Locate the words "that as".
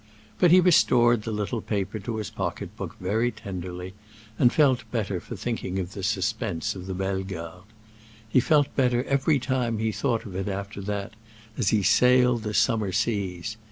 10.81-11.69